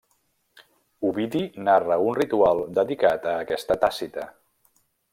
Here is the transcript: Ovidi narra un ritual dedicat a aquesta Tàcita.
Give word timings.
Ovidi 1.09 1.43
narra 1.69 1.99
un 2.07 2.17
ritual 2.21 2.65
dedicat 2.81 3.31
a 3.33 3.37
aquesta 3.47 3.81
Tàcita. 3.87 4.29